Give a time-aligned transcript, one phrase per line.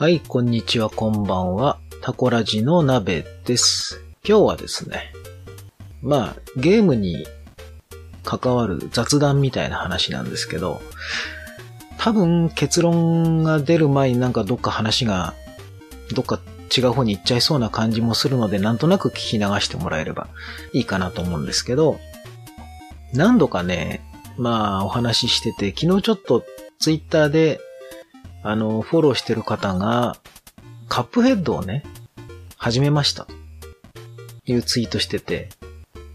[0.00, 1.80] はい、こんにちは、こんばんは。
[2.02, 4.00] タコラジの鍋です。
[4.24, 5.12] 今日はですね、
[6.02, 7.26] まあ、ゲームに
[8.22, 10.80] 関わる雑談みたいな話なんですけど、
[11.98, 15.34] 多分結論が出る前になんかどっか話が、
[16.14, 16.38] どっか
[16.76, 20.28] 違う方に行っちゃいそうな感じもするので、なんとなく聞き流してもらえれば
[20.72, 21.98] いいかなと思うんですけど、
[23.14, 24.00] 何度かね、
[24.36, 26.44] まあお話ししてて、昨日ちょっと
[26.78, 27.58] ツイッターで
[28.48, 30.16] あの、フォローしてる方が、
[30.88, 31.84] カップヘッドをね、
[32.56, 33.26] 始めました。
[33.26, 33.32] と
[34.46, 35.50] いうツイートしてて、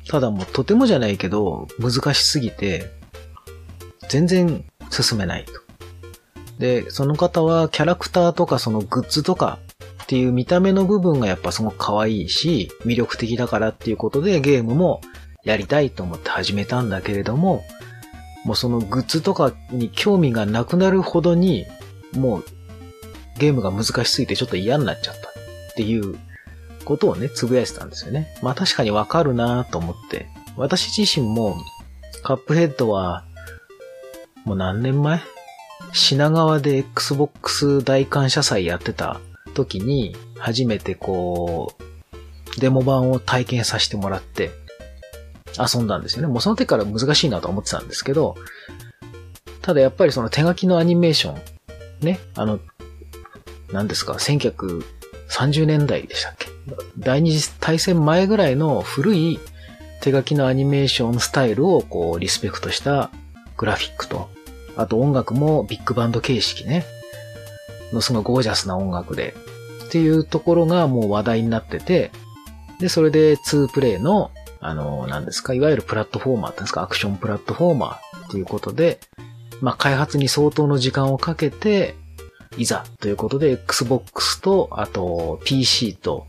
[0.09, 2.89] ただもうとてもじゃないけど、難しすぎて、
[4.09, 5.51] 全然進めないと。
[6.57, 9.59] で、その方はキャラクターとかそのグッズとか
[10.01, 15.01] っていう見た目の部分がやっぱすごく可愛いし、魅力的だからっていうことでゲームも
[15.43, 17.63] やりたいと思って始めたんだけれども、
[18.43, 21.67] もうそのグッズとかに興味がなくなるほどに、
[22.15, 22.45] もう
[23.37, 25.33] ゲームが難しすぎてちょっと嫌になっちゃったっ
[25.75, 26.15] ていう
[26.85, 28.35] ことをね、つぶやいてたんですよね。
[28.41, 30.27] まあ確かにわかるなと思って。
[30.55, 31.57] 私自身も
[32.21, 33.25] カップヘッドは
[34.45, 35.19] もう何年前？
[35.91, 39.19] 品川で Xbox 大感謝祭やってた
[39.53, 41.75] 時に初めてこ
[42.57, 44.51] う、デモ版を体験させてもらって
[45.57, 46.27] 遊んだんですよね。
[46.27, 48.35] もうその時から難しいなと思ってたんですけど、
[49.61, 51.41] ただやっぱりその手書きのアニメーション、
[52.03, 52.59] ね、あの、
[53.71, 56.47] 何ですか、1930年代でしたっけ？
[56.97, 59.39] 第二次大戦前ぐらいの古い
[60.01, 63.09] 手書きのアニメーションスタイルをこうリスペクトした
[63.57, 64.29] グラフィックと、
[64.75, 66.85] あと音楽もビッグバンド形式ね、
[67.91, 69.33] のすごいゴージャスな音楽で、
[69.85, 72.11] っていうところがもう話題になってて、
[72.79, 78.99] で、それで2プレイの、あの、何ですか、いわゆるプラットフォーマーってんですか、アクションプラットフォーマーっていうことで、
[79.63, 81.95] まあ、開発に相当の時間をかけて、
[82.57, 86.27] いざということで、Xbox と、あと PC と、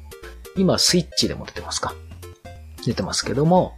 [0.56, 1.94] 今スイッチでも出てますか？
[2.86, 3.72] 出てますけども、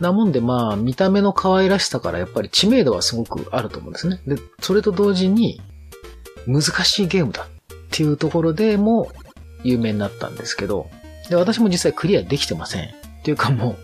[0.00, 4.18] なもんでまあ、見た目の可愛らしさからやっぱり知名度はすごくあると思うんですね。
[4.26, 5.60] で、それと同時に、
[6.46, 7.46] 難しいゲームだっ
[7.90, 9.12] ていうところでも
[9.62, 10.88] 有名になったんですけど、
[11.28, 12.84] で、私も実際クリアできてません。
[12.84, 13.76] っていうかもう、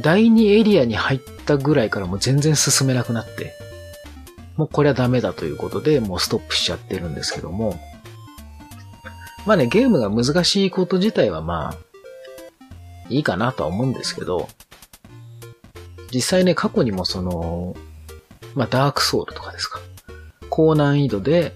[0.00, 3.54] 第2エリアに入ったぐらいからもう全然進めなくなって、
[4.56, 7.78] もうこれはダメだということで、もうストップしちゃってるんですけども、
[9.46, 11.76] まあね、ゲームが難しいこと自体はまあ、
[13.08, 14.48] いいかなとは思うんですけど、
[16.12, 17.76] 実際ね、過去にもその、
[18.54, 19.80] まあ、ダークソウルとかですか。
[20.50, 21.52] 高難易度で、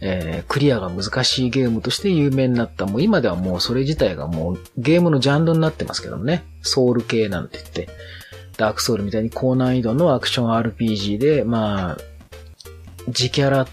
[0.00, 2.86] えー、クリアが難しいゲームとして有名になった。
[2.86, 6.44] もう今ではもうそれ自体がもうゲームのジャンルになってますけどもね。
[6.66, 7.88] ソウル系なんて言って。
[8.56, 11.96] ダークソウルみたいに高難易度のアクション RPG で、まあ、
[13.08, 13.68] 自キャラ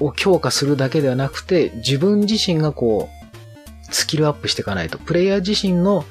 [0.00, 6.04] を強化するだけではなくて、自分自身がこう、スキルアップしていかないと、プレイヤー自身の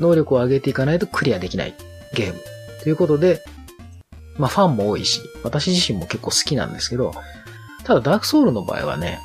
[0.00, 1.74] 能力を上げていかないとクリアできない
[2.14, 2.40] ゲーム。
[2.82, 3.42] ということで、
[4.36, 7.12] まあファンも多いし、私自身も結構好きなんですけど、
[7.84, 9.20] ただダークソウルの場合はね、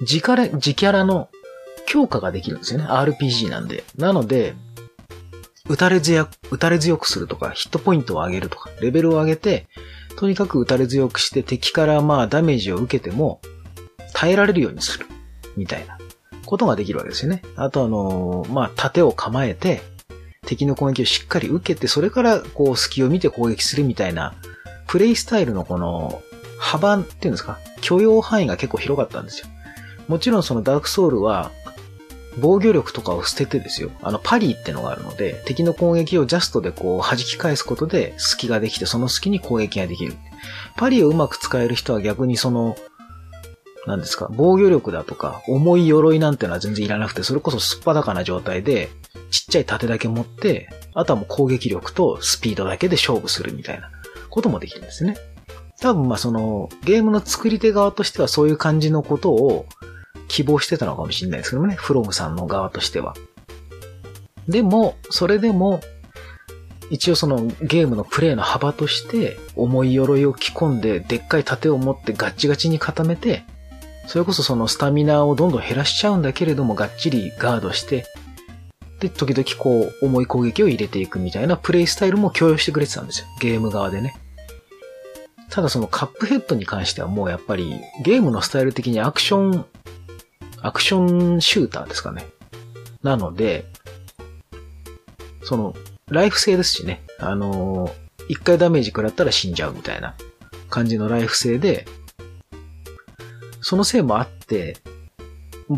[0.00, 1.28] 自キャラ、自キャラの
[1.86, 2.86] 強化ができるんですよね。
[2.86, 3.84] RPG なんで。
[3.96, 4.54] なので、
[5.68, 9.66] 打たれ強く、打たれ強くするとか、ヒットポイントを上げるとか、レベルを上げて、
[10.16, 13.40] とにかく打たれ強くして敵からまあダメージを受けても
[14.14, 15.06] 耐えられるようにする。
[15.56, 15.98] みたいな
[16.46, 17.42] ことができるわけですよね。
[17.56, 19.82] あとあのーまあ盾を構えて
[20.46, 24.34] 敵の攻撃をしっかり受けてそれからこう隙を見て攻撃するみたいな
[24.86, 26.22] プレイスタイルのこの
[26.58, 29.46] 幅っていうんですか許容範囲が結構広かったんですよ。
[30.08, 31.52] もちろんそのダークソウルは
[32.36, 33.90] 防御力とかを捨ててですよ。
[34.02, 40.14] あの、パリーってのがあるので、敵の攻撃をジャストでこう弾き返すことで隙ができて、その隙に攻撃ができる。
[40.76, 42.76] パリーをうまく使える人は逆にその、
[43.86, 48.90] 何ですか、防御力だとか、重い鎧なんてのは全然いらなくて、それこそすっぱだかな状態で、
[49.30, 53.90] ちっちゃい盾だけ持って、あとはもう攻撃力とスピードだけで勝負するみたいな
[54.30, 55.16] こともできるんですね。
[55.80, 59.66] 多分まあその、ゲームの作り手側としてはそういう感じのことを
[60.28, 63.14] 希望してたのかもしれないですけどね、フロムさんの側としては。
[64.48, 65.80] でも、それでも、
[66.90, 73.44] 一応そのゲームのプレイの幅として、重い鎧を着込んで、でっかい盾を持ってガッチガチに固めて、
[74.06, 78.06] それこそそのスタミナをどんどん減らしちゃうんだけれども、がっちりガードして、
[79.00, 83.26] で、時々こう、重い攻撃を入れていくみたいなプレイスタイルも共有してくれてたんですよ。
[83.40, 84.16] ゲーム側でね。
[85.50, 89.66] ただそのカップヘッドに関してはもうやっぱりゲームのスタイル的にアクション、
[90.62, 92.26] アクションシューターですかね。
[93.02, 93.64] なので、
[95.44, 95.74] その、
[96.08, 97.02] ライフ制ですしね。
[97.18, 100.14] あのー一回ダメージ食らったら死んじゃうみたいな
[100.68, 101.86] 感じのライフ制で、
[103.60, 104.76] そのせいもあって、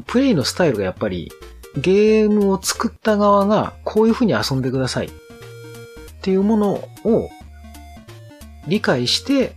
[0.06, 1.32] プレイのスタイルがやっぱり
[1.76, 5.10] ゲームを作った側がこういう風に遊んでくださいっ
[6.22, 7.30] ていうものを
[8.66, 9.54] 理解して、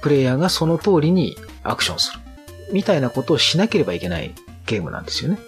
[0.00, 2.19] プレイヤーがその通りにアクションする。
[2.72, 4.34] みたいなことをしなければいけない
[4.66, 5.38] ゲームなんですよね。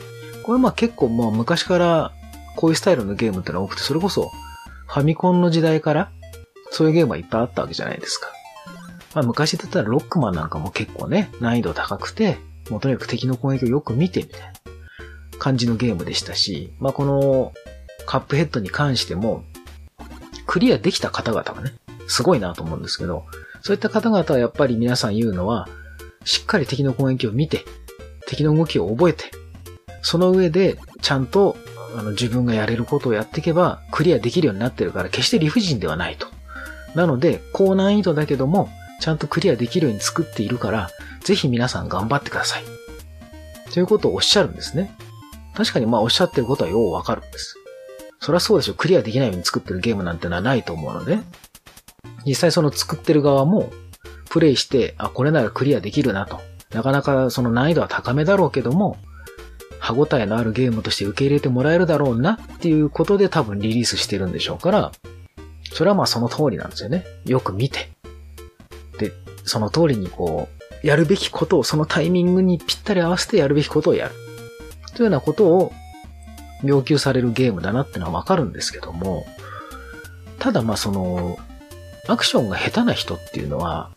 [0.42, 2.12] これまあ結構もう昔から
[2.56, 4.30] こういうスタイルのゲームってのは多くて、それこそ
[4.88, 6.10] ファミコンの時代から
[6.70, 8.28] そういうゲームはいっぱいあったわけじゃないですか。
[9.14, 12.38] まあ昔だったらロックマンなんかも結構ね、難易度高くて、
[12.70, 14.52] もうとにかく敵の攻撃をよく見てみたいな
[15.38, 17.52] 感じのゲームでしたし、まあこの
[18.06, 19.44] カップヘッドに関しても、
[20.46, 21.72] クリアできた方々はね、
[22.08, 23.24] すごいなと思うんですけど、
[23.62, 25.68] そういった方々はやっぱり皆さん言うのは、
[26.24, 27.64] しっかり敵の攻撃を見て、
[28.26, 29.24] 敵の動きを覚えて、
[30.02, 31.56] その上でちゃんと
[31.96, 36.26] あの自分がやれることをやっていけばクリアできるようになってるから決して理不尽ではないと。
[36.94, 38.68] なので、高難易度だけども、
[39.00, 40.90] ちゃんとクリアできるように作っているから、
[41.20, 42.64] ぜひ皆さん頑張ってください。
[43.72, 44.94] ということをおっしゃるんですね。
[45.54, 47.56] 確かにまあおっしゃってることはようわかるんです。
[48.20, 48.74] そりゃそうでしょ。
[48.74, 51.18] クリアできないように作ってるゲームなんてのはないと思うので、
[52.24, 53.70] 実際その作ってる側も、
[54.32, 56.40] プレイして、あ、これならクリアできるなと。
[56.70, 58.96] なかなかその難易度は高めだろうけども、
[59.78, 64.92] 歯応えのあるゲームとして受け入れてもらえるだろうなっていうことで多分リリースしてるんでしょうから、
[65.70, 67.04] それはまあその通りなんですよね。
[67.26, 67.90] よく見て。
[68.98, 69.12] で、
[69.44, 70.48] その通りにこ
[70.82, 74.14] う、やるべきことをそのタイミングにぴったり合わせてやるべきことをやる。
[74.94, 75.72] というようなことを
[76.64, 79.26] 要求されるゲームだなってのはわかるんですけども、
[80.38, 81.38] ただまあその、
[82.08, 83.90] アクションが下手な人っていうのは、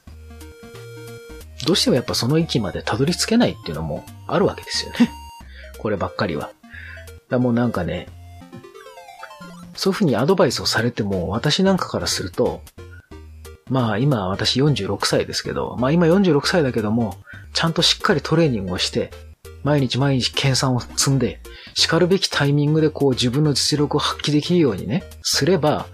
[1.66, 5.12] どうしてもやっぱその域までたどり着けないっていうのもあるわけですよね。
[5.80, 6.52] こればっかりは。
[7.30, 8.08] だもうなんかね、
[9.76, 12.62] そういうふうにアドバイスをされても、私なんかからすると、
[13.70, 17.18] まあ今私46歳ですけど、まあ今46歳だけども、
[17.54, 19.12] ちゃんとしっかりトレーニングをして、
[19.64, 21.40] 毎日毎日研鑽を積んで、
[21.74, 25.88] 叱るべきタイミングでこう自分の実力を発揮できるようにね、すれば、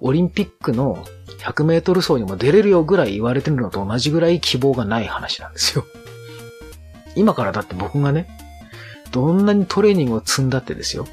[0.00, 1.04] オリンピックの
[1.38, 5.84] 100メートル走にも出れるよぐらい言われてるのと同じぐらい希望がない話なんですよ。
[7.14, 8.28] 今からだって僕がね、
[9.10, 11.06] どんなにトレーニングを積んだってですよ。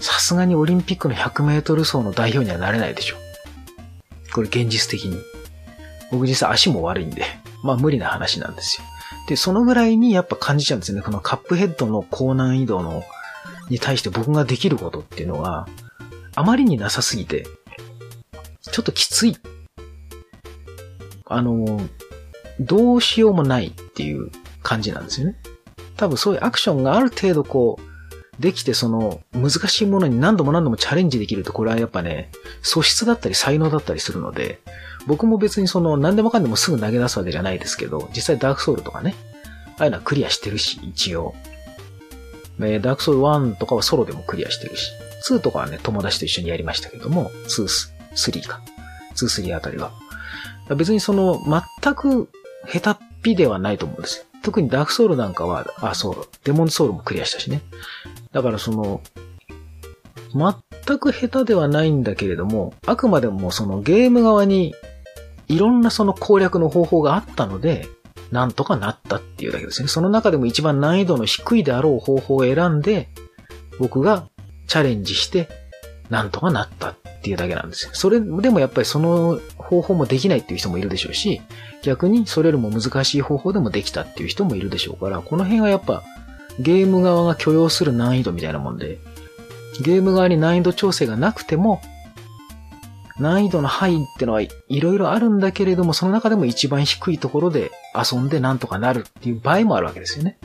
[0.00, 3.16] さすがにオリンピックの100メートル走の代表にはなれないでしょ。
[4.34, 5.18] これ現実的に。
[6.10, 7.24] 僕実際足も悪いんで、
[7.62, 8.86] まあ無理な話なんですよ。
[9.28, 11.02] で、そのぐらいにやっぱ感じちゃうんですよね。
[11.02, 13.02] このカップヘッドの高難易度の、
[13.70, 15.68] に対して僕ができることっていうのは、
[16.34, 17.46] あまりになさすぎて、
[18.70, 19.36] ちょっときつい。
[21.26, 21.80] あの、
[22.60, 24.30] どうしようもないっていう
[24.62, 25.36] 感じなんですよね。
[25.96, 27.92] 多分そういうアクションがある程度こう、
[28.40, 32.30] できてその難しいものに何度も何度もチャレンジできるとこれはやっぱね、
[32.62, 34.60] 素質だったり才能だったりするので、
[35.06, 39.14] 僕も別にその何でもかんでもすぐ投げ出すわけじゃないですけど、実際ダークソウルとかね、
[39.78, 41.34] ああいうのはクリアしてるし、一応。
[42.60, 44.90] えダークソウル1とかはソロでもクリアしてるし、
[45.28, 48.60] 2とかはね、友達と一緒にやりましたけども、2、3か。
[49.14, 49.92] 2、3あたりは。
[50.76, 51.38] 別にその、
[51.82, 52.28] 全く
[52.66, 54.24] 下手っぴではないと思うんですよ。
[54.42, 57.62] 特にダークソウルなんかは、あ、そう、デモンソウルもクリアしたしね。
[58.32, 59.00] だからその、
[60.34, 64.74] 全く下手ではないんだけれども、あくまでもそのゲーム側に
[65.48, 67.86] いろんなその攻略の方法があったので、
[68.30, 69.88] なんとかなったっていうだけですね。
[69.88, 73.10] その中でも一番難易度の低いであろう方法を選んで、
[73.78, 74.28] 僕が
[74.66, 75.48] チャレンジして、
[76.10, 77.92] なんとかなったっていうだけなんですよ。
[77.94, 81.40] それでもやっぱりその方法もできないっていう人もいるでしょうし、
[81.82, 86.02] 逆にそれよりも難しい方法でもできたっていう人もいるでしょうから、この辺はやっぱ
[86.58, 88.98] ゲーム側が許容する難易度みたいなもんで、
[89.80, 91.80] ゲーム側に難易度調整がなくても、
[93.18, 100.38] 難易度の範囲ってのはいろいろあるんだけれども、その中でも一番低いところで遊んでなんとかなるっていう場合もあるわけですよね。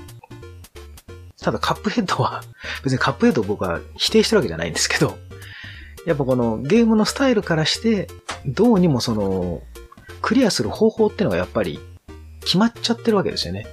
[1.42, 2.44] ただカップヘッドは、
[2.84, 5.18] 別にカップヘッドを僕は否定してるわけじゃないんですけど、
[6.08, 8.08] やっぱこのゲームのスタイルからして、
[8.46, 9.62] どうにもその、
[10.22, 11.80] クリアする方法ってのがやっぱり
[12.40, 13.68] 決まっちゃってるわけですよね。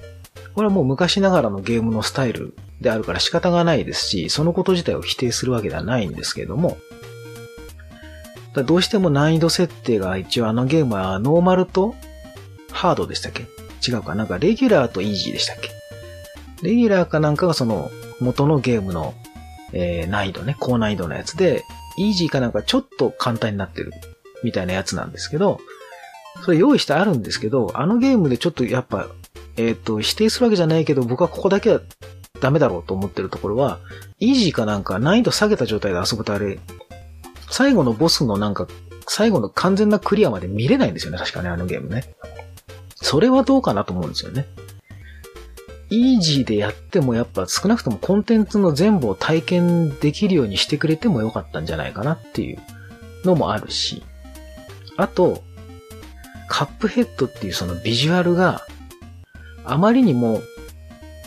[0.52, 6.76] これはもう昔ながらのゲームのスタイルであるから仕方がないですし、そのこと自体を否定するわけではないんですけれども、
[8.66, 11.94] どうしても難易度設定が一応あのゲームはノーマルと
[12.72, 13.46] ハードでしたっけ？
[13.88, 14.16] 違うか。
[14.16, 15.70] なんかレギュラーとイージーでしたっけ？
[16.62, 19.14] レギュラーかなんかがその元のゲームの、
[19.72, 21.64] えー難易度ね、高難易度のやつで、
[21.96, 23.92] イージーかなんかちょっと簡単になってる
[24.42, 25.60] みたいなやつなんですけど、
[26.44, 29.08] それ用意してあるんですけど、あのゲームでちょっとやっぱ、
[29.56, 31.80] えっ、と、否定するわけじゃないけど、僕はここだけは
[32.40, 33.78] ダメだろうと思ってるところは、
[34.18, 36.58] イージーかなんか難易度下げた状態で遊ぶとあれ、
[37.50, 38.66] 最後のボスのなんか、
[39.06, 42.14] 最後の完全なクリアまで見れないんですよね、確かね、あのゲームね。
[42.96, 44.46] それはどうかなと思うんですよね。
[45.90, 52.58] イージーでやってもやっぱ少なくともコンテンツの全部を体験できるようにしてくれてもよかったんじゃないかなっていう
[53.24, 54.02] のもあるし、
[54.96, 55.42] あと、
[56.48, 58.66] カップヘッドっていうそのビジュアルが
[59.64, 60.40] あまりにも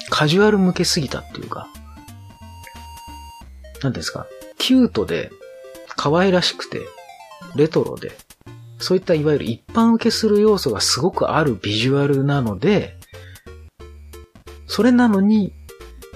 [0.09, 1.67] カジュアル向けすぎたっていうか、
[3.83, 5.31] 何ですか、キュートで
[5.95, 6.81] 可愛らしくて
[7.55, 8.11] レトロで、
[8.79, 12.96] そういったいわゆる一般受けする要素がすごくあるビジュアルなので、
[14.67, 15.53] それなのに、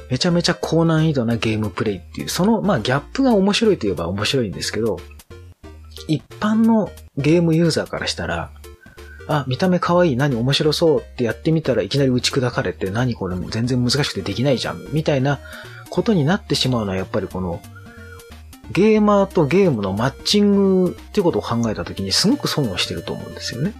[0.10, 5.00] めちゃめちゃ高難易度なゲームプレイっていう、その、まあ、ギャップが面白いといえば面白いんですけど、
[6.08, 8.52] 一般のゲームユーザーからしたら、
[9.28, 15.40] あ、見た目可愛い、何面白そうってやってみたらいきなり打ち砕かれて、何これも全然難しくてできないじゃん、みたいな
[15.90, 17.62] ことになってしまうのはやっぱりこの、
[18.72, 23.74] ゲーマーとゲームのマッチングっていうことを考えたときにすごく損をしてると思うんですよね。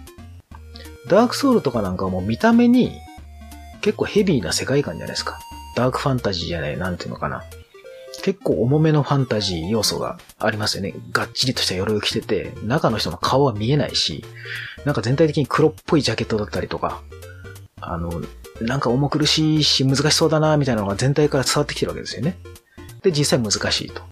[1.08, 2.92] ダークソウルとかなんかも見た目に
[3.82, 5.38] 結構ヘビーな世界観じゃないですか。
[5.76, 7.44] ダークファンタジーじゃない、なんていうのかな。
[8.22, 10.94] 結構重めのファンタジー要素がありますよね。
[11.12, 14.24] がっちりとした鎧を着てて、中の人の顔は見えないし、
[14.84, 17.02] なんか全体的に黒っぽいジャケットだったりとか、
[17.80, 18.22] あの、
[18.60, 22.38] なんか重苦しいし難しそうだな、みたいなのが全体から伝わってきてるわけですよね。
[23.02, 24.02] で、実際難しいと。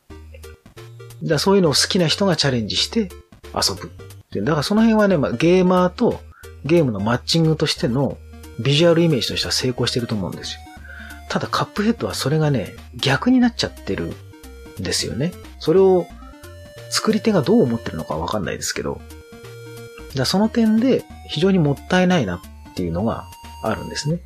[1.23, 3.11] だそういうのを好きな人がチャレンジして
[3.55, 3.91] 遊ぶ。
[4.45, 6.21] だからその辺はね、まあ、ゲーマーと
[6.65, 8.17] ゲームのマッチングとしての
[8.59, 10.61] ビジュアルイメージとしては成功してると思うんですよ。
[11.29, 14.15] ただカップヘッドはそれがね、逆になっちゃってる
[14.81, 15.33] んですよね。
[15.59, 16.07] それを
[16.91, 19.01] 作り手がどう思ってるのかわかんないですけど、
[20.15, 23.25] だその点で非常にもったいないなっていうのが
[23.63, 24.21] あるんですね。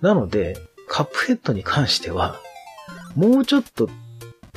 [0.00, 0.56] なので、
[0.88, 2.40] カップヘッドに関しては、
[3.14, 3.90] もうちょっと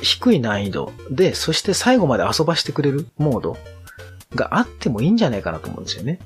[0.00, 3.58] 低い難易度で、そして最後まで遊ばしてくれるモード
[4.34, 6.18] があってもいいんじゃないかなと思うんですよね。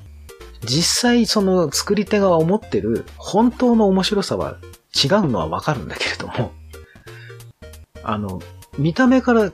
[0.63, 4.57] 実際その作り手が思ってる本当の面白さは
[4.95, 6.51] 違うのはわかるんだけれども、
[8.03, 8.41] あの、
[8.77, 9.53] 見た目からく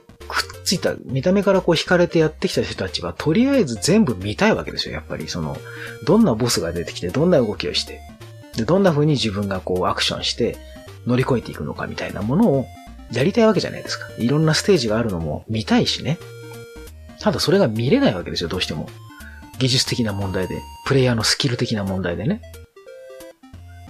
[0.64, 5.28] ついた、見た目からこう惹かれてやってきた人たちは、とりあえず全部見たいわけですよ、やっぱり。
[5.28, 5.56] その、
[6.06, 8.00] どんなボスが出てきて、どんな動きをして、
[8.56, 10.56] で、どんな風に自分がこうアクションして
[11.06, 12.66] 乗り越えていくのかみたいなものを
[13.12, 14.08] やりたいわけじゃないですか。
[14.18, 16.18] いろんなステージがあるのも見たいしね。
[17.20, 18.88] ただそれが見れないわけですよ、どうしても。
[19.58, 22.40] 技術的な問題で、プレイヤーのスキル的な問題でね。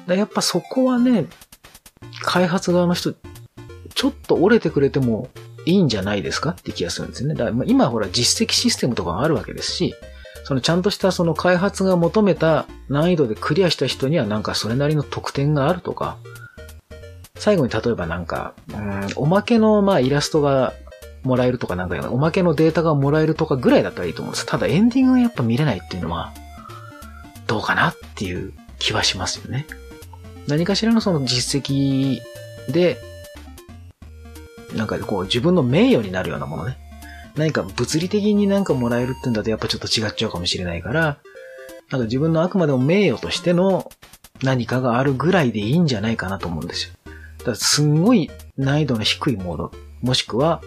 [0.07, 1.27] だやっぱそこはね、
[2.23, 3.15] 開発側の人、
[3.95, 5.29] ちょっと折れてくれても
[5.65, 6.51] いいんじゃないですか？
[6.51, 7.35] って気がするんですよね。
[7.35, 9.95] だから今ほら実績システムとかがあるわけですし、
[10.45, 16.19] そのちゃんとしたその開発が求めた難易度でクリアした人にはなんかそれなりの得点があるとか、
[17.37, 20.75] 最後に例えばなんか、うん、おまけのまあイラストが
[21.25, 24.47] もらえるとかなんか、おまけのデータがもらえるとかぐらいだったらいいと思うんです。
[24.47, 26.33] ただエンディングがやっぱ見れないっていうのは、
[27.47, 29.67] どうかなっていう気はしますよね。
[30.47, 32.21] 何かしらのその実績
[32.71, 32.99] で、
[34.75, 36.77] なんかこう自分の名誉になるようなものね。
[37.37, 41.19] 何か物理的になんかもらえるってんだとやっぱちょっと違っちゃうかもしれないから、
[41.91, 43.91] なんか自分のあくまでも名誉としての
[44.43, 46.95] 何かがあるぐらいでいいんじゃないかなと思うんですよ。
[47.39, 50.61] だからすんごい難易度の低いモード、もしくは、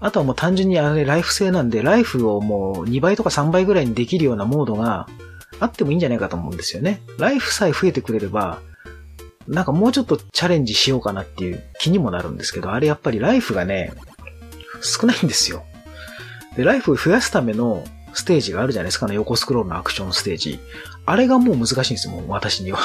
[0.00, 5.06] あとはもう単純にあれライフ制なんで、ライフをもう2倍とか3倍ぐらいにできるようなモードが
[5.60, 7.02] あってもいいんじゃないかと思うんですよね。
[7.18, 8.60] ライフさえ増えてくれれば、
[9.46, 13.92] なんかもうちょっとチャレンジしようかなっていう気にもなるんですけど、あれやっぱりライフがね、
[14.80, 15.64] 少ないんですよ。
[16.56, 20.58] で、ライフを増やすためのステージがあるじゃないですかね、横スクロールのアクションステージ。
[21.04, 22.78] あれがもう難しいんですよ、もう私には。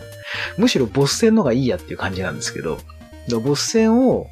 [0.58, 2.78] むしろボス戦のがいいやっていう感じなんですけど、
[3.42, 4.28] ボス戦を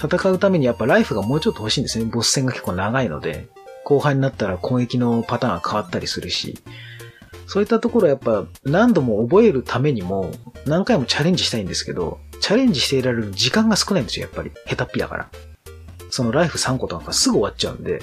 [0.00, 2.04] 戦うためにやっぱライフがもうちょっと欲しいんですね。
[2.04, 3.48] ボス戦が結構長いので、
[3.84, 6.58] 後半になったら攻撃のパターンが変わったりするし、
[7.46, 10.30] そういったところはやっぱ何度も覚えるためにも
[10.66, 14.52] 何回もチャレンジしたいんですけど、チャレンジしていられる時間が少ないんですよ、やっぱり。
[14.66, 15.28] 下手っぴだから。
[16.10, 18.02] そのライフ3個とかすぐ終わっちゃうんで。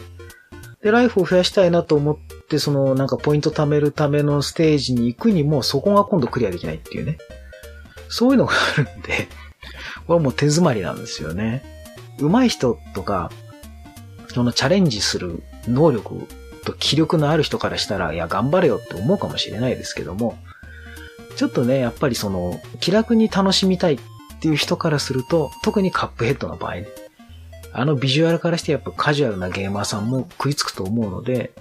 [0.82, 7.18] で、ライフを増やしたいなと思って、そのなんかポイント貯めるためのステージに行くにも、そこが今度クリアできないっていうね。
[8.10, 9.28] そういうのがあるんで、
[10.08, 11.75] これはもう手詰まりなんですよね。
[12.20, 13.32] 上手い人とか、
[14.28, 16.28] そのチャレンジする能力
[16.66, 20.38] と気力のある人からしたら、いや、頑張れよって思うかもしれないですけども、
[21.36, 24.00] ちょっとね、やっぱりその、気楽に楽しみたいっ
[24.40, 26.88] ていう人からすると、特にカップヘッドの場合ね、
[27.78, 31.52] あのビジュアルからしてやっぱカジュアルなゲーマーさんも食いつくと思うので、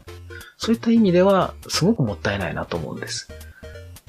[0.58, 3.28] そういった意味ではすごくもったいないなと思うんです。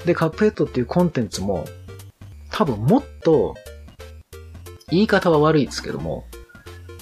[0.04, 1.64] で、カップヘッドっていうコンテンツも、
[2.52, 3.56] 多分もっと、
[4.88, 6.24] 言い方は悪いですけども、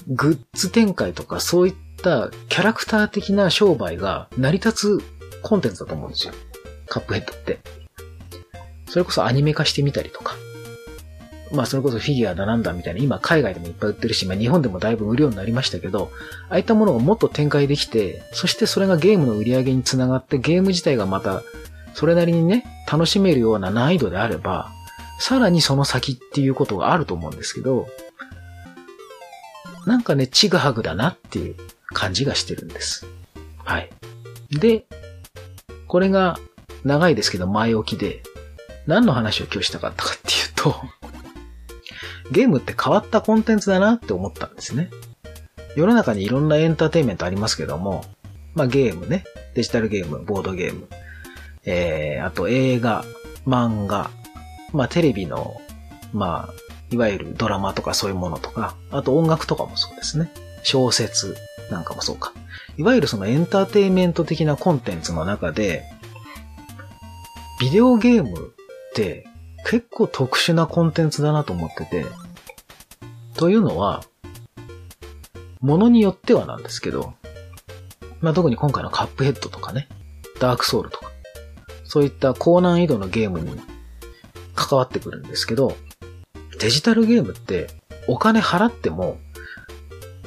[0.07, 5.03] グッズ展開とかそういったキャラクター的な商売が成り立つ
[5.41, 6.33] コンテンツだと思うんですよ。
[6.87, 7.59] カップヘッドって。
[8.87, 10.35] それこそアニメ化してみたりとか、
[11.51, 16.11] まあそれこそフィギュアだなんだみたいな、今海外でもいっぱい売ってるし、まあ日本でもだいぶ売るようになりましたけど、
[16.49, 21.43] ああいったものがもっと展開できて、そしてそれがゲームの売り上げにつながって、ゲーム自体がまた、
[21.93, 24.71] それなりにね、楽しめるような難易度であれば、
[25.19, 27.87] さらにその先っていうことがあると思うんですけど、
[29.85, 31.55] なんかね、ちぐはぐだなっていう
[31.87, 33.05] 感じがしてるんです。
[33.63, 33.89] はい。
[34.51, 34.85] で、
[35.87, 36.37] これが
[36.83, 38.21] 長いですけど前置きで、
[38.87, 40.75] 何の話を今日したかったかっていうと
[42.31, 44.89] ゲームって変わったコンテンツだなって思ったんですね。
[45.75, 48.05] 世の中にいろんなエンターテインメントありますけども、
[48.53, 50.87] まあゲームね、デジタルゲーム、ボードゲーム、
[51.65, 53.03] えー、あと映画、
[53.45, 54.09] 漫画、
[54.73, 55.59] まあテレビの、
[56.13, 60.31] まあ、いわゆるドラマとかそういうものとか、あと音楽とかもそうですね。
[60.63, 61.35] 小説
[61.69, 62.33] なんかもそうか。
[62.77, 65.83] いわゆるそのエンターテインメント的なコンテンツの中で、
[67.59, 69.25] ビデオゲームって
[69.65, 72.05] 結構特殊なコンテンツだなと思ってて、
[73.35, 74.03] というのは、
[75.61, 77.13] ものによってはなんですけど、
[78.21, 79.87] まあ、特に今回のカップヘッドとかね、
[80.39, 81.11] ダークソウルとか、
[81.83, 83.59] そういった高難易度のゲームに
[84.53, 85.75] 関わってくるんですけど、
[86.59, 87.67] デジタルゲームって
[88.07, 89.17] お金払っても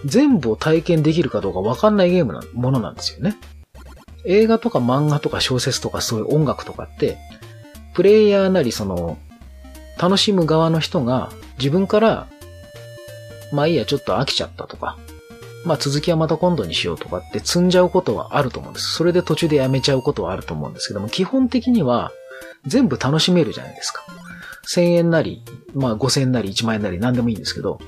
[0.04, 3.36] 全部を体験できるかどうかわかんないゲームなものなんですよね。
[4.24, 7.18] 映画とか漫画とか小説とかそういう音楽とかって、
[7.94, 9.18] プレイヤーなりその
[9.98, 12.28] 楽しむ側の人が自分から、
[13.52, 14.96] まあいいや、ちょっと飽きちゃったとか、
[15.64, 18.92] まあ続きはまた今度にしようとかって積んじゃうことはあると思うんです。
[18.92, 22.12] それで途中でやめちゃうことはあると思うんですけども、基本的には
[22.66, 24.04] 全部楽しめるじゃないですか。
[24.68, 25.42] 1000円なり、
[25.74, 27.80] まあ5000円なり1万円なり何でもいいんですけど、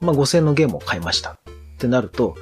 [0.00, 1.32] まあ5000円のゲームを買いました。
[1.32, 1.36] っ
[1.78, 2.36] てなると、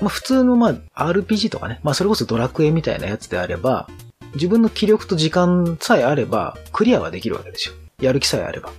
[0.00, 3.88] まあ普通のまあ RPG とかね、まあそれこそドラクエみたいなやつであれば、
[4.34, 7.74] 自分の気力と時間さえあれば、クリアはできるわけですよ。
[8.00, 8.70] やる気さえあれば。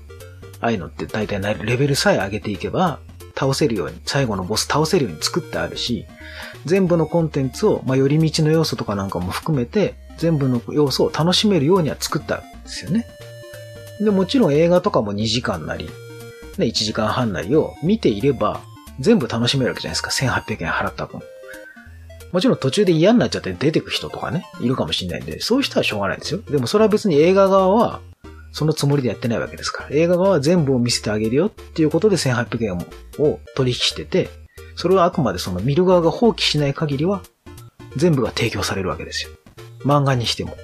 [0.59, 2.99] ああいうのって大体レベルさえ上げていけば、
[3.38, 6.05] 倒せるように、最後のボス倒せるように作ってあるし、
[6.65, 13.06] 全部のコンテンツを、まあ、寄り道の要素とかなんかも含めて、全部の要素を楽しめるようには作ってあるんですよね。
[13.99, 15.89] で、もちろん映画とかも2時間なり、
[16.58, 18.62] ね、1時間半なりを見ていれば、
[18.99, 20.12] 全部楽しめるわけじゃないですか。
[20.12, 21.21] 1800円払った分。
[22.32, 26.41] もちろん途中で嫌になっちゃって出てく人とかね、いるかもしれないんで、そういう人はしょうがないんですよ。
[26.41, 28.01] でもそれは別に映画側は、
[28.51, 29.89] そのつもりでやってないわけですから。
[29.91, 32.78] 映画側は全部を見せてあげるよっていうことで1800円
[33.19, 34.30] を取引してて、
[34.75, 37.21] それはあくまでその見る側が放棄しない限りは、
[37.95, 39.32] 全部が提供されるわけですよ。
[39.86, 40.58] 漫画にしても。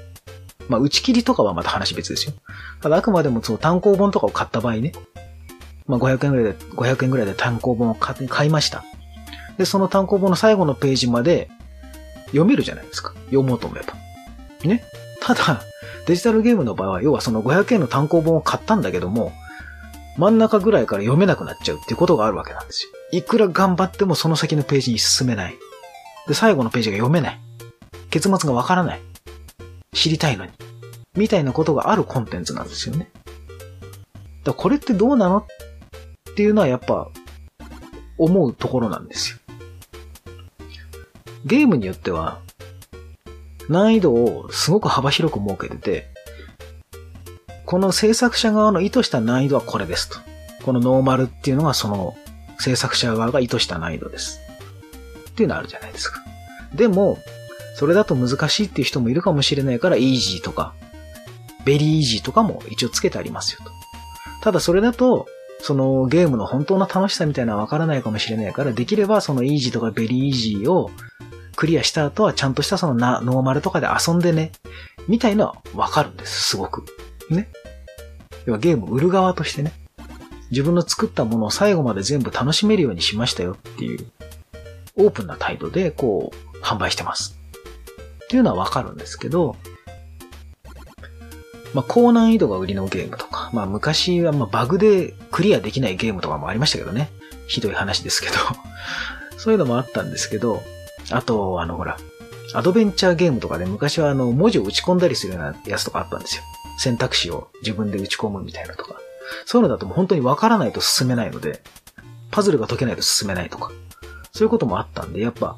[0.67, 2.33] まあ、打ち切りとかはまた話別ですよ。
[2.81, 4.93] ただあくまでもその単行本とかを買った場合ね、
[5.87, 8.83] まあ、500円ぐらいで、500円ぐらいで単行本を買いました。
[9.57, 11.49] で、その単行本の最後のページまで
[12.27, 13.13] 読めるじゃないですか。
[13.25, 13.93] 読もうと思えば。
[14.67, 14.83] ね。
[15.19, 15.61] ただ、
[16.07, 19.33] デジタルゲームの場合は、要はその500円の単行本を買ったんだけども、
[20.17, 22.91] 真ん中ぐらいから読めなくなっちゃうっていうことがあるわけなんですよ。
[23.11, 25.55] いくら頑張ってもその先のページに進めない。
[26.27, 27.39] で、最後のページが読めない。
[28.09, 29.01] 結末がわからない。
[29.93, 30.51] 知りたいのに。
[31.15, 33.09] みたいなことがあるコンテンツなんですよね。
[34.43, 35.45] だこれってどうなのっ
[36.35, 37.09] ていうのはやっぱ
[38.17, 39.37] 思うところなんですよ。
[41.45, 42.39] ゲームによっては、
[43.67, 46.07] 難易度をすごく幅広く設けてて、
[47.65, 50.17] この制作者側の意図した難易度はこれですと。
[50.63, 52.15] このノーマルっていうのがその
[52.59, 54.39] 制作者側が意図した難易度です。
[55.29, 56.23] っていうのあるじゃないですか。
[56.75, 57.17] でも、
[57.75, 60.73] それだと難しいっていう人もいるかもしれないから、イージーとか、
[61.65, 63.71] ベリーイージーとかも一応つけてありますよと。
[64.41, 65.27] ただそれだと、
[65.59, 70.91] そのゲームの本当の楽しさみたいなのはわからないかもしれないから、できればそのイージーとかベリーイージーを
[71.55, 74.51] クリアした後はちゃんとしたその、ノーマルとかで遊んでね、
[75.07, 76.83] みたいのはわかるんです、すごく。
[77.29, 77.49] ね。
[78.45, 79.73] 要はゲーム売る側としてね、
[80.49, 84.05] 自分の作ったものを最後まで全部楽しめるようにしましたよっていう、
[84.95, 87.40] オープンな態度でこう、販売してます。
[88.31, 89.57] っていうのはわかるんですけど、
[91.73, 97.09] まあ、高難易度が売りのゲームとか、まあ、昔はまバグでクリアできないゲームとかもありましたけどね。
[97.47, 98.35] ひどい話ですけど。
[99.37, 100.63] そういうのもあったんですけど、
[101.09, 101.97] あと、あの、ほら、
[102.53, 106.43] アドベンチャーゲームとかで昔はあの、文字を打ち込んだりするようなやつとかあったんですよ。
[106.77, 108.95] 選択肢を自分で打ち込むみたいなとか。
[109.45, 111.61] そういうのだともう本当にわからないと進めないので、
[112.31, 113.73] パズルが解けないと進めないとか。
[114.31, 115.57] そういうこともあったんで、やっぱ、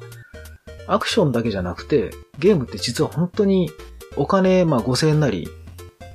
[0.86, 3.70] アクションだけじゃなくて、ゲームって実は本当に
[4.16, 5.48] お金、まあ5000円なり、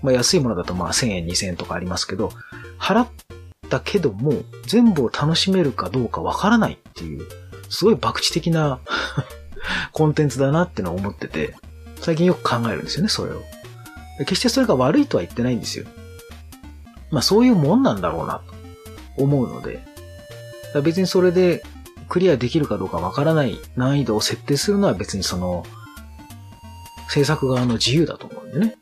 [0.01, 2.31] まあ安いものだとまあ1000円、2000円とかありますけど、
[2.79, 3.07] 払っ
[3.69, 4.33] たけども、
[4.67, 7.25] 全部を楽しめるかどうかわからないっていう、
[7.69, 8.79] すごい博打的な
[9.91, 11.55] コンテンツだなってのを思ってて、
[11.97, 13.41] 最近よく考えるんですよね、それを。
[14.19, 15.85] 決してそれが悪いとは言ってないんですよ。
[17.11, 18.41] まあそういうもんなんだろうな、
[19.15, 19.83] と思うので、
[20.83, 21.63] 別にそれで
[22.09, 25.63] クリアできるかどうかわからない難易度を設定するのは別にその、
[27.07, 28.75] 制作側の自由だと思うんでね。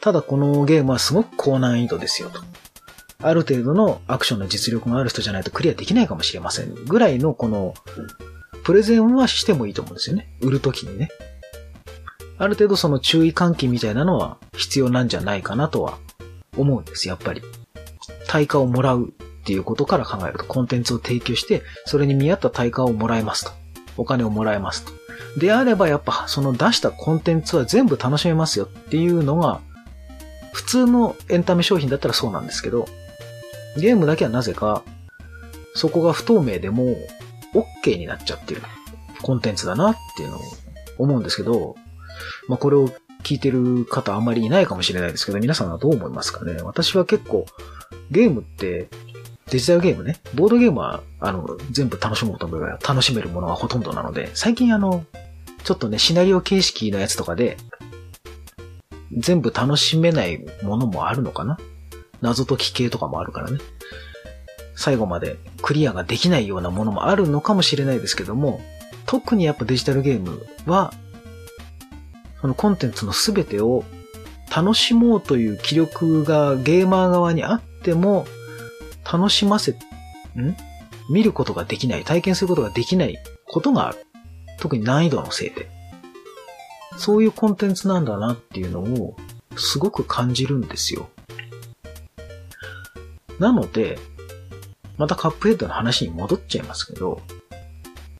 [0.00, 2.40] ただこのゲームはすごく高難易度ですよと。
[3.22, 6.74] ある程度のアクションの実力がある人じゃないとクリアできないかもしれません。
[6.74, 7.74] ぐらいのこの、
[8.62, 10.36] プレゼンはしてもいいと思うんですよね。
[10.40, 11.08] 売るときにね。
[12.38, 15.98] ある程度その注意喚起みたいなのは必要なんじゃないかなとは
[16.56, 17.42] 思うんです、やっぱり。
[18.28, 19.14] 対価をもらう
[19.46, 23.52] っていうことから考えると、コンテンツを提供して、それに見合った対価をもらえますと。
[23.96, 24.92] お金をもらえますと。
[25.38, 29.60] であればやっぱその出したコンテンツは全部楽しめますよっていうのが、
[30.52, 32.86] 普通のエンタメ商品だったらそうなんですけど、
[33.76, 34.82] ゲームだけはなぜか、
[35.74, 36.96] そこが不透明でも
[37.84, 38.62] OK になっちゃってる
[39.22, 40.40] コンテンツだなっていうのを
[40.98, 41.76] 思うんですけど、
[42.48, 42.88] まあこれを
[43.22, 46.62] 聞いてる方あんまりいないかもしれないですけど、皆さんはどう思いますかね？
[46.62, 47.46] 私は結構、
[48.10, 48.88] ゲームって、
[49.50, 55.04] デジタルゲームね、ボードゲームは、あの、全部楽しもうと思えば楽しめるものがほとんどなので、最近あの、
[55.62, 57.56] ちょっとね、シナリオ形式のやつとかで、
[59.16, 61.58] 全部楽しめないものもあるのかな？
[62.20, 63.58] 謎解き系とかもあるからね。
[64.74, 68.60] 最後までクリアができないようなものもあるのかもしれないですけども、
[69.06, 70.92] 特にやっぱデジタルゲームは、
[72.40, 73.84] そのコンテンツの全てを
[74.54, 78.26] 楽しもうという気力がゲーマー側にあっても、
[79.12, 79.76] 楽しませ、ん？
[81.10, 83.16] 見ることができない、体験することができない
[83.46, 84.06] ことがある。
[84.58, 85.68] 特に難易度のせいで。
[86.96, 89.16] そういうコンテンツなんだなっていうのを
[89.56, 91.08] すごく感じるんですよ。
[93.38, 93.98] なので、
[94.96, 97.20] またカップヘッドの話に戻っちゃいますけど、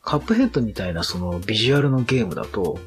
[0.03, 2.79] カップヘッドみたいなそのビジュアルのゲームだと、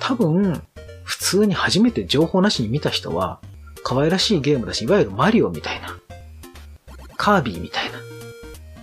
[0.00, 0.62] 多分、
[1.04, 3.40] 普通に初めて情報なしに見た人は、
[3.84, 5.97] 可愛らしいゲームだし、いわゆるマリオみたいな、
[7.28, 7.98] カービィみたいな、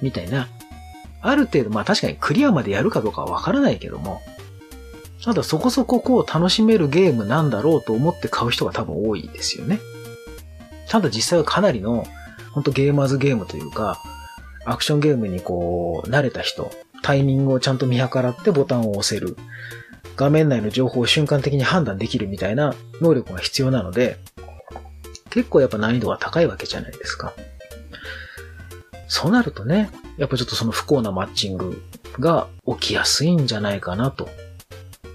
[0.04, 0.48] みたいな、
[1.22, 4.22] ある程度、まあ確かにクリアまでやるかどうかはわからないけども、
[5.24, 9.80] ただそこそここう楽しめるゲームなんだろうと思って買う人が多分多いですよね。
[10.88, 12.06] ただ実際はかなりの
[12.52, 14.00] 本当ゲーマーズゲームというか、
[14.64, 16.70] アクションゲームにこう、慣れた人、
[17.02, 19.38] タイミングをちゃんと見計らってボタンを押せる。
[20.16, 24.20] 画面内の情報を瞬間的に判断できるみたいな能力が必要なので、
[25.32, 27.34] 結構やっぱ難易度が高いわけじゃないですか。
[29.08, 31.82] そうなるとね、やっぱちょっとその不幸なマッチング
[32.20, 34.30] が起きやすいんじゃないかなと。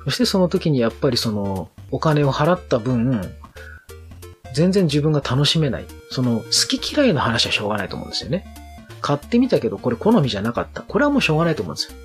[0.05, 3.21] そしてその時にやっぱりそのお金を払った分、
[4.55, 5.85] 全然自分が楽しめない。
[6.11, 8.45] その、好き嫌いの話はしょうがないと思うんですよね。
[9.01, 10.83] 買ってみたけど、これ好みじゃなかった。
[10.83, 11.97] これはもうしょうがないと思うんですよ。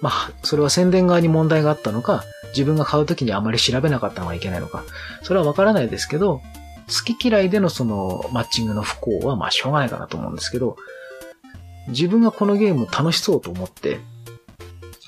[0.00, 4.84] まあ、それは宣伝側に問題があったのか、自分が買うときにあまり調べなかったのがいけないのか、
[5.22, 6.40] それはわからないですけど、
[6.88, 10.76] 好き嫌いでのそのマッチングの不幸はまあしょうがないかなと思うんですけど、
[11.88, 14.00] 自分がこのゲームを楽しそうと思って、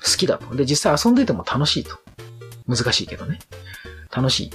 [0.04, 0.54] 好きだと。
[0.54, 1.98] で、実際遊んでても楽しいと。
[2.66, 3.38] 難しいけどね。
[4.14, 4.50] 楽しい。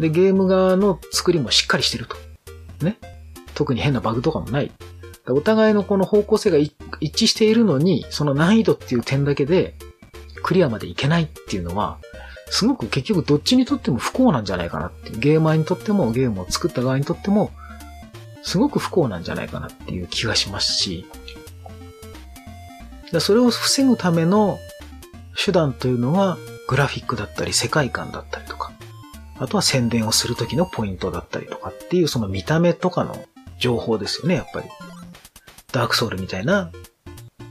[0.00, 2.16] で、ゲーム側の作りもしっかりしてると。
[2.84, 2.98] ね。
[3.54, 4.70] 特に変なバグとかもない。
[5.28, 9.74] お互いのこの方向性が一致しているのに、その難易度っていう点だけで、
[10.42, 11.98] クリアまでいけないっていうのは、
[12.48, 15.18] すごく結局どっちにとっても不幸なんじゃないかなっていう。
[15.18, 17.50] ゲーマーにとっても、ゲームを作った側にとっても、
[18.42, 21.06] すごく不幸なんじゃないかなっていう気がしますし、
[23.20, 24.58] それを防ぐための
[25.36, 28.72] 手段というのは、グラフィックだったり、世界観だったりとか、
[29.38, 33.26] あとは宣伝をするときのポイントだったりとかっていうその見た目とかの
[33.58, 34.68] 情報ですよね、やっぱり。
[35.72, 36.70] ダークソウルみたいな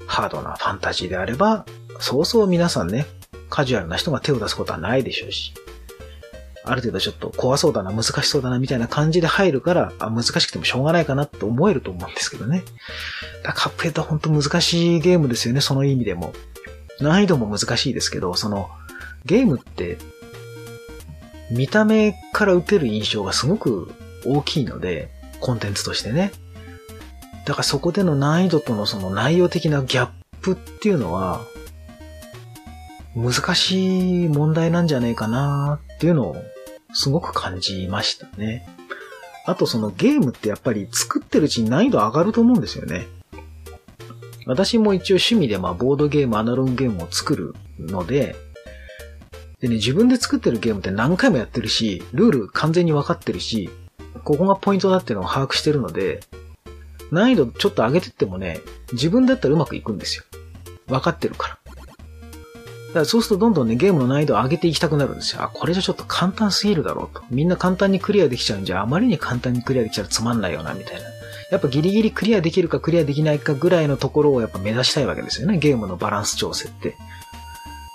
[0.07, 1.65] ハードなファンタジーであれば、
[1.99, 3.05] そうそう皆さんね、
[3.49, 5.53] カジュアルな人が手を出すことはないでしょうし、
[6.65, 12.63] ある程度ちょっと怖そうだな、難しそうだな、みたいな感じで入るから、あ、難しくてもしょうがないかなって思えると思うんですけどね。
[13.43, 16.33] だカップヘッドは本当難しいゲームですよね、その意味でも。
[16.99, 18.69] 難易度も難しいですけど、その、
[19.25, 19.97] ゲームって
[21.51, 23.93] 見た目から受ける印象がすごく
[24.25, 26.31] 大きいので、コンテンツとしてね。
[27.45, 30.09] だからそこでの難易度とのその内容的なギャッ
[30.41, 31.41] プっていうのは、
[33.15, 36.35] 難しい問題なんじゃないかなっていうのを
[36.95, 38.67] すごく感じましたね。
[39.45, 43.05] あとそのゲームってやっぱり作ってるうちに難易度上がると思うんですよね。
[44.47, 48.35] 私も一応趣味でまあボードゲーム、アナログゲームを作るので、
[49.59, 53.69] でね、自分で作ってるゲームって何回もやってるし、ルール完全に分かってるし、
[54.23, 56.21] ここがポイントだっていうのを把握してるので、
[57.11, 58.59] 難易度ちょっと上げてってもね、
[58.93, 60.23] 自分だったらうまくいくんですよ。
[60.87, 61.64] 分かってるから。
[62.95, 65.43] からそうするとどんどんね、ゲームの難易度を上げていきたくなるんですよ。
[65.43, 67.23] あ、これじゃちょっと簡単すぎるだろうと。
[67.29, 71.01] みんな簡単にクリアできちゃうんじゃ、あまりに簡単にクリアできちゃうとつまんないよな、みたいな。
[71.51, 76.95] やっぱギリギリクリアできるかクリアできないかぐらいのところをやっぱ目指したいわけですよね、ゲームのバランス調整って。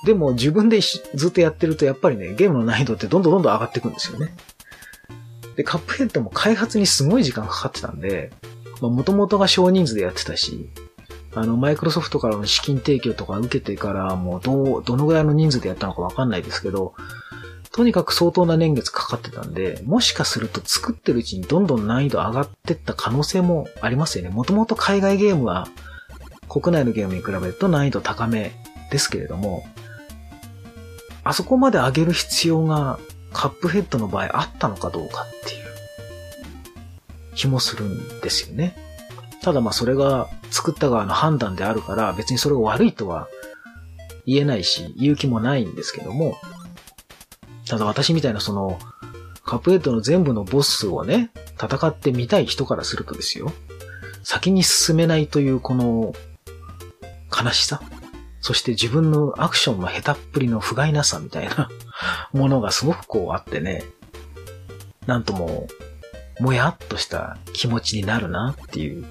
[0.05, 4.35] でも自分でずっとやってるとやっぱりね、ゲームの難易度ってどんどんどんどん上がっていくんですよね。
[5.57, 8.33] で、カップヘッドも開発にすごい時間かかってたんで、
[8.81, 10.71] まあ元々が少人数でやってたし、
[11.35, 16.95] あの、マイクロソフトからの資金提供とか受けてからもうどう、どのぐらいの人数でやったのかわかんないですけど、
[17.73, 24.31] とにかく相当な年月かかってたんで、もしかすると作ってるうちにどんどん難易度上がってった可能性もありますよね。
[24.31, 25.69] もともと海外ゲームは
[26.49, 28.53] 国内のゲームに比べると難易度高め
[28.91, 29.65] ですけれども、
[31.23, 32.99] あそこまで上げる必要が
[33.33, 35.65] カップヘッドの場合あったのかどうかっていう
[37.37, 38.90] 気もするんですよね。
[39.43, 43.29] ただまあそれが作った側の判断であるから別にそれが悪いとは
[44.27, 46.37] 言えないし言う気もないんですけども、
[47.67, 48.79] ただ私みたいなその
[49.45, 53.53] カップヘッドの全部のボスをね、戦ってみたい人からするとですよ、
[54.23, 56.13] 先に進めないというこの
[57.37, 57.81] 悲しさ、
[58.41, 61.69] そして自分のアクションの下手っぷりの不甲斐なさみたいな
[62.33, 63.83] ものがすごくこうあってね、
[65.07, 65.67] なんとも、
[66.39, 69.05] もやっとした気持ちになるなっていう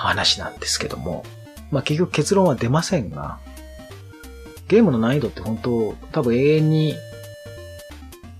[0.00, 1.24] 話なんですけども、
[1.70, 3.38] まあ結局結論は出ませんが、
[4.68, 6.94] ゲームの難易度って本当多分永遠に、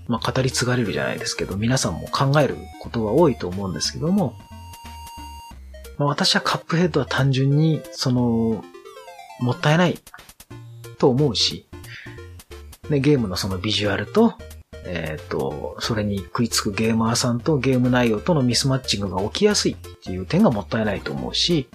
[0.07, 4.33] まあ語り継がれるじゃないですけど、皆さんも考えることが多いと思うんですけども、
[5.97, 8.63] まあ私はカップヘッドは単純に、その、
[9.39, 9.99] もったいない
[10.97, 11.67] と思うし、
[12.89, 14.35] ね、ゲームのそのビジュアルと、
[14.85, 21.69] えっ、ー、と、それに食いつくゲーマーさんとゲーム内容とのミスマッチングが起きやすいっていう点がもったいないと思うし、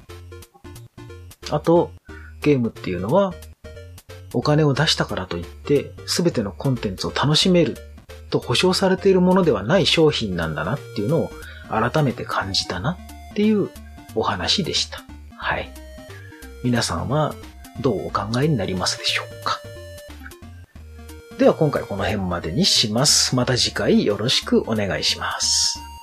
[1.50, 1.92] あと、
[2.40, 3.34] ゲームっていうのは、
[4.32, 7.76] お金を出したからといって、すべてのコンテンツを楽しめる
[8.30, 11.30] と保証されているものではない商品なんだなっていうのを
[11.68, 12.98] 改めて感じたな
[13.32, 13.70] っていう
[14.14, 15.04] お話でした。
[15.36, 15.70] はい。
[16.64, 17.34] 皆さんは
[17.80, 19.60] どうお考えになりますでしょうか？
[21.38, 23.36] では今回この辺までにします。
[23.36, 25.95] また次回よろしくお願いします。